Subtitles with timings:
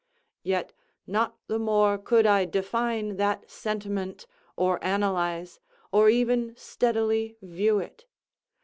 [0.41, 0.73] Yet
[1.05, 4.25] not the more could I define that sentiment,
[4.57, 5.59] or analyze,
[5.91, 8.05] or even steadily view it.